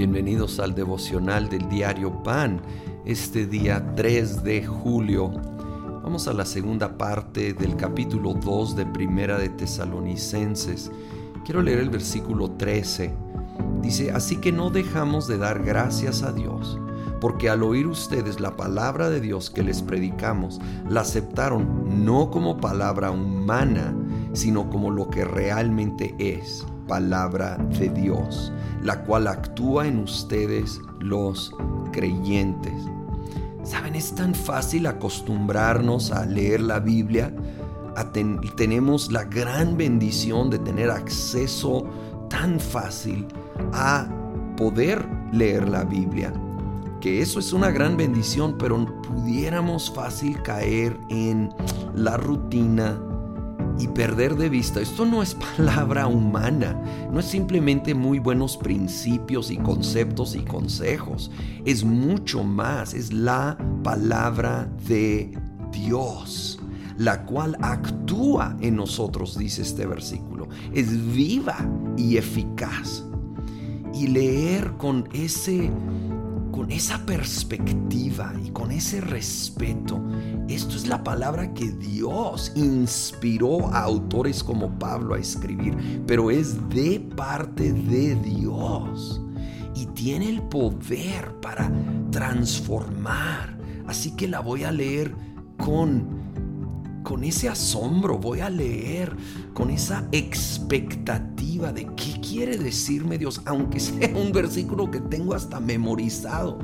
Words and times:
Bienvenidos 0.00 0.60
al 0.60 0.74
devocional 0.74 1.50
del 1.50 1.68
diario 1.68 2.22
Pan, 2.22 2.62
este 3.04 3.44
día 3.44 3.92
3 3.96 4.42
de 4.42 4.64
julio. 4.64 5.28
Vamos 6.02 6.26
a 6.26 6.32
la 6.32 6.46
segunda 6.46 6.96
parte 6.96 7.52
del 7.52 7.76
capítulo 7.76 8.32
2 8.32 8.76
de 8.76 8.86
Primera 8.86 9.36
de 9.36 9.50
Tesalonicenses. 9.50 10.90
Quiero 11.44 11.60
leer 11.60 11.80
el 11.80 11.90
versículo 11.90 12.52
13. 12.52 13.12
Dice, 13.82 14.10
así 14.12 14.36
que 14.36 14.52
no 14.52 14.70
dejamos 14.70 15.28
de 15.28 15.36
dar 15.36 15.62
gracias 15.62 16.22
a 16.22 16.32
Dios, 16.32 16.78
porque 17.20 17.50
al 17.50 17.62
oír 17.62 17.86
ustedes 17.86 18.40
la 18.40 18.56
palabra 18.56 19.10
de 19.10 19.20
Dios 19.20 19.50
que 19.50 19.62
les 19.62 19.82
predicamos, 19.82 20.62
la 20.88 21.02
aceptaron 21.02 22.06
no 22.06 22.30
como 22.30 22.56
palabra 22.56 23.10
humana, 23.10 23.94
sino 24.32 24.70
como 24.70 24.90
lo 24.90 25.10
que 25.10 25.26
realmente 25.26 26.14
es 26.18 26.64
palabra 26.90 27.56
de 27.78 27.88
Dios, 27.88 28.52
la 28.82 29.04
cual 29.04 29.28
actúa 29.28 29.86
en 29.86 30.00
ustedes 30.00 30.80
los 30.98 31.54
creyentes. 31.92 32.74
Saben, 33.62 33.94
es 33.94 34.12
tan 34.12 34.34
fácil 34.34 34.88
acostumbrarnos 34.88 36.10
a 36.10 36.26
leer 36.26 36.60
la 36.60 36.80
Biblia. 36.80 37.32
tenemos 38.56 39.12
la 39.12 39.22
gran 39.22 39.76
bendición 39.76 40.50
de 40.50 40.58
tener 40.58 40.90
acceso 40.90 41.86
tan 42.28 42.58
fácil 42.58 43.28
a 43.72 44.08
poder 44.56 45.06
leer 45.32 45.68
la 45.68 45.84
Biblia. 45.84 46.32
Que 47.00 47.22
eso 47.22 47.38
es 47.38 47.52
una 47.52 47.70
gran 47.70 47.96
bendición, 47.96 48.56
pero 48.58 48.84
pudiéramos 49.02 49.92
fácil 49.94 50.42
caer 50.42 50.98
en 51.08 51.50
la 51.94 52.16
rutina, 52.16 53.00
y 53.80 53.88
perder 53.88 54.36
de 54.36 54.48
vista, 54.48 54.80
esto 54.80 55.06
no 55.06 55.22
es 55.22 55.34
palabra 55.56 56.06
humana, 56.06 56.80
no 57.10 57.20
es 57.20 57.26
simplemente 57.26 57.94
muy 57.94 58.18
buenos 58.18 58.56
principios 58.56 59.50
y 59.50 59.56
conceptos 59.56 60.34
y 60.34 60.40
consejos, 60.40 61.30
es 61.64 61.82
mucho 61.82 62.44
más, 62.44 62.92
es 62.94 63.12
la 63.12 63.56
palabra 63.82 64.70
de 64.86 65.32
Dios, 65.72 66.60
la 66.98 67.24
cual 67.24 67.56
actúa 67.62 68.56
en 68.60 68.76
nosotros, 68.76 69.38
dice 69.38 69.62
este 69.62 69.86
versículo, 69.86 70.48
es 70.74 71.14
viva 71.14 71.56
y 71.96 72.18
eficaz. 72.18 73.04
Y 73.92 74.06
leer 74.06 74.72
con 74.78 75.08
ese 75.12 75.70
con 76.60 76.72
esa 76.72 76.98
perspectiva 77.06 78.34
y 78.44 78.50
con 78.50 78.70
ese 78.70 79.00
respeto, 79.00 79.98
esto 80.46 80.76
es 80.76 80.86
la 80.86 81.02
palabra 81.02 81.54
que 81.54 81.72
Dios 81.72 82.52
inspiró 82.54 83.68
a 83.68 83.80
autores 83.80 84.44
como 84.44 84.78
Pablo 84.78 85.14
a 85.14 85.18
escribir, 85.18 85.74
pero 86.06 86.30
es 86.30 86.68
de 86.68 87.00
parte 87.16 87.72
de 87.72 88.14
Dios 88.16 89.22
y 89.74 89.86
tiene 89.86 90.28
el 90.28 90.42
poder 90.42 91.34
para 91.40 91.72
transformar. 92.10 93.58
Así 93.86 94.10
que 94.10 94.28
la 94.28 94.40
voy 94.40 94.64
a 94.64 94.70
leer 94.70 95.14
con 95.56 96.19
con 97.10 97.24
ese 97.24 97.48
asombro, 97.48 98.18
voy 98.18 98.38
a 98.38 98.48
leer 98.48 99.16
con 99.52 99.70
esa 99.70 100.06
expectativa 100.12 101.72
de 101.72 101.86
qué 101.96 102.20
quiere 102.20 102.56
decirme 102.56 103.18
Dios, 103.18 103.42
aunque 103.46 103.80
sea 103.80 104.16
un 104.16 104.30
versículo 104.30 104.92
que 104.92 105.00
tengo 105.00 105.34
hasta 105.34 105.58
memorizado, 105.58 106.60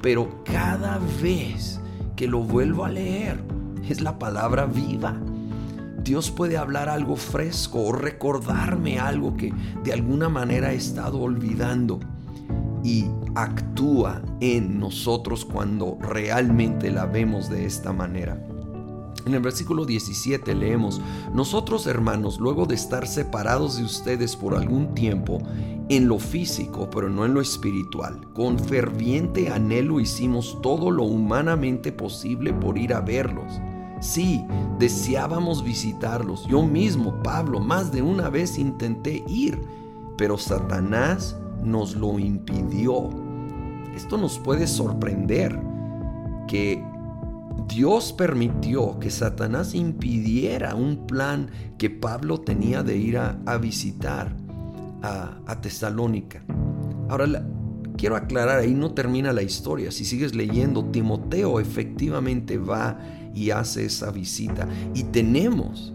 pero 0.00 0.42
cada 0.42 0.98
vez 1.20 1.80
que 2.16 2.26
lo 2.26 2.40
vuelvo 2.40 2.86
a 2.86 2.88
leer 2.88 3.44
es 3.90 4.00
la 4.00 4.18
palabra 4.18 4.64
viva. 4.64 5.20
Dios 6.02 6.30
puede 6.30 6.56
hablar 6.56 6.88
algo 6.88 7.16
fresco 7.16 7.82
o 7.82 7.92
recordarme 7.92 8.98
algo 8.98 9.36
que 9.36 9.52
de 9.84 9.92
alguna 9.92 10.30
manera 10.30 10.72
he 10.72 10.76
estado 10.76 11.20
olvidando 11.20 12.00
y 12.82 13.04
actúa 13.34 14.22
en 14.40 14.80
nosotros 14.80 15.44
cuando 15.44 15.98
realmente 16.00 16.90
la 16.90 17.04
vemos 17.04 17.50
de 17.50 17.66
esta 17.66 17.92
manera. 17.92 18.42
En 19.26 19.34
el 19.34 19.40
versículo 19.40 19.84
17 19.84 20.54
leemos, 20.54 21.00
nosotros 21.32 21.86
hermanos, 21.86 22.40
luego 22.40 22.66
de 22.66 22.74
estar 22.74 23.06
separados 23.06 23.76
de 23.76 23.84
ustedes 23.84 24.36
por 24.36 24.54
algún 24.54 24.94
tiempo, 24.94 25.42
en 25.88 26.06
lo 26.06 26.18
físico, 26.18 26.88
pero 26.88 27.10
no 27.10 27.24
en 27.24 27.34
lo 27.34 27.40
espiritual, 27.40 28.20
con 28.32 28.58
ferviente 28.58 29.50
anhelo 29.50 29.98
hicimos 29.98 30.60
todo 30.62 30.90
lo 30.90 31.02
humanamente 31.02 31.90
posible 31.90 32.52
por 32.52 32.78
ir 32.78 32.94
a 32.94 33.00
verlos. 33.00 33.60
Sí, 34.00 34.42
deseábamos 34.78 35.62
visitarlos. 35.62 36.46
Yo 36.46 36.62
mismo, 36.62 37.22
Pablo, 37.22 37.60
más 37.60 37.92
de 37.92 38.02
una 38.02 38.30
vez 38.30 38.56
intenté 38.58 39.22
ir, 39.28 39.60
pero 40.16 40.38
Satanás 40.38 41.36
nos 41.62 41.94
lo 41.96 42.18
impidió. 42.18 43.10
Esto 43.94 44.16
nos 44.16 44.38
puede 44.38 44.66
sorprender 44.66 45.60
que 46.48 46.82
Dios 47.68 48.12
permitió 48.12 48.98
que 48.98 49.10
Satanás 49.10 49.74
impidiera 49.74 50.74
un 50.74 51.06
plan 51.06 51.50
que 51.78 51.90
Pablo 51.90 52.40
tenía 52.40 52.82
de 52.82 52.96
ir 52.96 53.18
a, 53.18 53.58
visitar 53.58 54.36
a, 55.02 55.60
Tesalónica. 55.60 56.42
Ahora, 57.08 57.46
quiero 57.96 58.16
aclarar, 58.16 58.60
ahí 58.60 58.74
no 58.74 58.92
termina 58.92 59.32
la 59.32 59.42
historia. 59.42 59.90
Si 59.90 60.04
sigues 60.04 60.34
leyendo, 60.34 60.84
Timoteo 60.86 61.60
efectivamente 61.60 62.58
va 62.58 62.98
y 63.34 63.50
hace 63.50 63.84
esa 63.84 64.10
visita. 64.10 64.68
Y 64.94 65.04
tenemos 65.04 65.92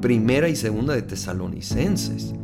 primera 0.00 0.48
y 0.48 0.56
segunda 0.56 0.94
de 0.94 1.02
Tesalonicenses. 1.02 2.34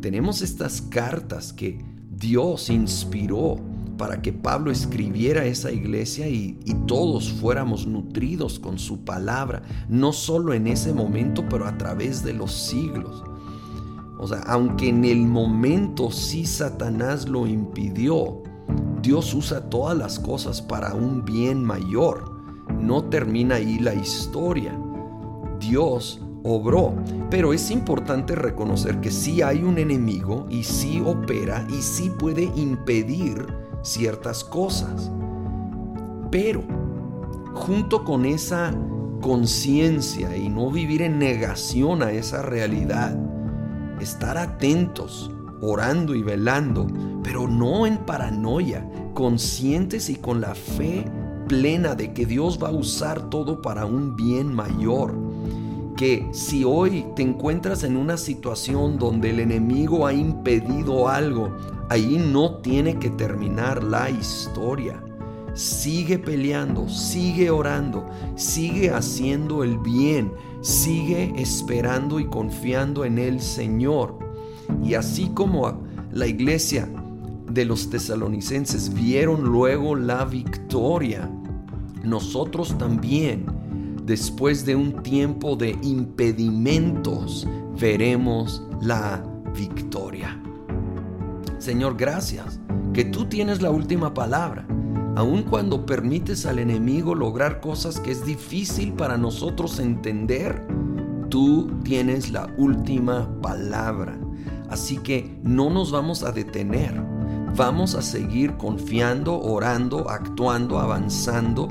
Tenemos 0.00 0.42
estas 0.42 0.80
cartas 0.82 1.52
que 1.52 1.78
Dios 2.10 2.70
inspiró 2.70 3.56
para 4.00 4.22
que 4.22 4.32
Pablo 4.32 4.70
escribiera 4.70 5.44
esa 5.44 5.70
iglesia 5.70 6.26
y, 6.26 6.58
todos 6.86 7.30
fuéramos 7.30 7.86
nutridos 7.86 8.58
con 8.58 8.78
su 8.78 9.04
palabra, 9.04 9.60
no 9.90 10.14
solo 10.14 10.54
en 10.54 10.68
ese 10.68 10.94
momento, 10.94 11.44
pero 11.50 11.66
a 11.66 11.76
través 11.76 12.24
de 12.24 12.32
los 12.32 12.50
siglos. 12.50 13.22
O 14.18 14.26
sea, 14.26 14.38
aunque 14.46 14.88
en 14.88 15.04
el 15.04 15.18
momento 15.26 16.10
sí 16.10 16.46
Satanás 16.46 17.28
lo 17.28 17.46
impidió, 17.46 18.42
Dios 19.02 19.34
usa 19.34 19.68
todas 19.68 19.98
las 19.98 20.18
cosas 20.18 20.62
para 20.62 20.94
un 20.94 21.22
bien 21.22 21.62
mayor. 21.62 22.40
No 22.80 23.04
termina 23.04 23.56
ahí 23.56 23.78
la 23.78 23.94
historia. 23.94 24.76
Dios 25.60 26.22
obró. 26.42 26.94
Pero 27.28 27.52
es 27.52 27.70
importante 27.70 28.34
reconocer 28.34 28.98
que 29.00 29.10
sí 29.10 29.42
hay 29.42 29.62
un 29.62 29.76
enemigo 29.76 30.46
y 30.48 30.64
sí 30.64 31.02
opera 31.04 31.66
y 31.68 31.82
sí 31.82 32.10
puede 32.18 32.44
impedir 32.56 33.69
ciertas 33.82 34.44
cosas. 34.44 35.10
Pero, 36.30 36.62
junto 37.54 38.04
con 38.04 38.24
esa 38.24 38.72
conciencia 39.20 40.36
y 40.36 40.48
no 40.48 40.70
vivir 40.70 41.02
en 41.02 41.18
negación 41.18 42.02
a 42.02 42.12
esa 42.12 42.42
realidad, 42.42 43.18
estar 44.00 44.38
atentos, 44.38 45.30
orando 45.60 46.14
y 46.14 46.22
velando, 46.22 46.86
pero 47.22 47.46
no 47.46 47.86
en 47.86 47.98
paranoia, 47.98 48.88
conscientes 49.14 50.08
y 50.08 50.16
con 50.16 50.40
la 50.40 50.54
fe 50.54 51.04
plena 51.48 51.94
de 51.94 52.12
que 52.12 52.26
Dios 52.26 52.58
va 52.62 52.68
a 52.68 52.72
usar 52.72 53.28
todo 53.28 53.60
para 53.60 53.84
un 53.84 54.16
bien 54.16 54.54
mayor. 54.54 55.14
Que 56.00 56.26
si 56.32 56.64
hoy 56.64 57.04
te 57.14 57.20
encuentras 57.20 57.84
en 57.84 57.98
una 57.98 58.16
situación 58.16 58.98
donde 58.98 59.28
el 59.28 59.40
enemigo 59.40 60.06
ha 60.06 60.14
impedido 60.14 61.08
algo, 61.08 61.50
Ahí 61.90 62.24
no 62.24 62.58
tiene 62.58 63.00
que 63.00 63.10
terminar 63.10 63.82
la 63.82 64.08
historia. 64.08 65.02
Sigue 65.54 66.20
peleando, 66.20 66.88
sigue 66.88 67.50
orando, 67.50 68.08
sigue 68.36 68.92
haciendo 68.92 69.64
el 69.64 69.76
bien, 69.78 70.32
sigue 70.60 71.32
esperando 71.36 72.20
y 72.20 72.26
confiando 72.26 73.04
en 73.04 73.18
el 73.18 73.40
Señor. 73.40 74.20
Y 74.84 74.94
así 74.94 75.30
como 75.34 75.82
la 76.12 76.28
iglesia 76.28 76.88
de 77.50 77.64
los 77.64 77.90
tesalonicenses 77.90 78.94
vieron 78.94 79.42
luego 79.42 79.96
la 79.96 80.24
victoria, 80.24 81.28
nosotros 82.04 82.78
también, 82.78 83.46
después 84.04 84.64
de 84.64 84.76
un 84.76 85.02
tiempo 85.02 85.56
de 85.56 85.78
impedimentos, 85.82 87.46
veremos 87.78 88.62
la 88.80 89.22
victoria. 89.54 90.40
Señor, 91.58 91.96
gracias, 91.96 92.60
que 92.92 93.04
tú 93.04 93.26
tienes 93.26 93.62
la 93.62 93.70
última 93.70 94.14
palabra, 94.14 94.66
aun 95.16 95.42
cuando 95.42 95.84
permites 95.84 96.46
al 96.46 96.58
enemigo 96.58 97.14
lograr 97.14 97.60
cosas 97.60 98.00
que 98.00 98.10
es 98.10 98.24
difícil 98.24 98.92
para 98.92 99.16
nosotros 99.18 99.78
entender, 99.78 100.66
tú 101.28 101.70
tienes 101.84 102.30
la 102.30 102.52
última 102.56 103.28
palabra. 103.40 104.18
Así 104.68 104.98
que 104.98 105.38
no 105.42 105.68
nos 105.70 105.90
vamos 105.90 106.22
a 106.22 106.32
detener, 106.32 106.94
vamos 107.56 107.94
a 107.94 108.02
seguir 108.02 108.56
confiando, 108.56 109.40
orando, 109.40 110.08
actuando, 110.08 110.78
avanzando, 110.78 111.68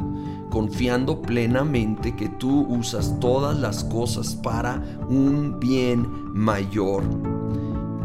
confiando 0.49 1.21
plenamente 1.21 2.15
que 2.15 2.29
tú 2.29 2.65
usas 2.67 3.19
todas 3.19 3.57
las 3.57 3.83
cosas 3.83 4.35
para 4.35 4.81
un 5.09 5.59
bien 5.59 6.07
mayor. 6.33 7.03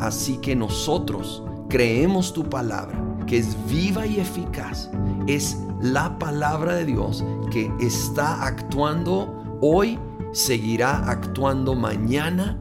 Así 0.01 0.37
que 0.39 0.55
nosotros 0.55 1.43
creemos 1.69 2.33
tu 2.33 2.45
palabra 2.45 3.05
que 3.27 3.39
es 3.39 3.57
viva 3.69 4.07
y 4.07 4.21
eficaz. 4.21 4.91
Es 5.27 5.59
la 5.81 6.19
palabra 6.19 6.75
de 6.75 6.87
Dios 6.87 7.25
que 7.51 7.71
está 7.81 8.45
actuando 8.45 9.59
hoy, 9.61 9.99
seguirá 10.33 11.11
actuando 11.11 11.75
mañana 11.75 12.59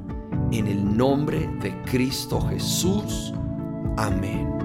en 0.52 0.68
el 0.68 0.96
nombre 0.96 1.50
de 1.62 1.82
Cristo 1.84 2.42
Jesús. 2.42 3.34
Amén. 3.98 4.63